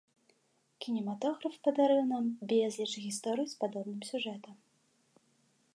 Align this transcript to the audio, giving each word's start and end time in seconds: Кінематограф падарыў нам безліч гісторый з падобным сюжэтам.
Кінематограф 0.85 1.55
падарыў 1.67 2.01
нам 2.13 2.23
безліч 2.53 2.91
гісторый 3.05 3.47
з 3.51 3.55
падобным 3.65 4.01
сюжэтам. 4.13 4.55